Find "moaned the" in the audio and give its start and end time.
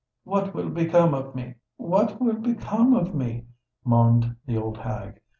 3.85-4.57